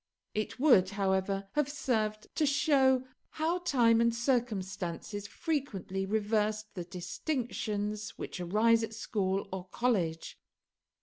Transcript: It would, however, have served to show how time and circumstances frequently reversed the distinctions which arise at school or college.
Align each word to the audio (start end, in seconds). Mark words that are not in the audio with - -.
It 0.33 0.59
would, 0.59 0.89
however, 0.89 1.47
have 1.51 1.69
served 1.69 2.25
to 2.33 2.47
show 2.47 3.03
how 3.29 3.59
time 3.59 4.01
and 4.01 4.15
circumstances 4.15 5.27
frequently 5.27 6.07
reversed 6.07 6.73
the 6.73 6.85
distinctions 6.85 8.17
which 8.17 8.39
arise 8.41 8.81
at 8.81 8.95
school 8.95 9.47
or 9.53 9.67
college. 9.67 10.39